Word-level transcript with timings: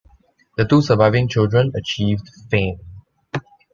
The 0.57 0.65
two 0.65 0.81
surviving 0.81 1.27
children 1.27 1.73
achieved 1.75 2.27
fame. 2.49 2.79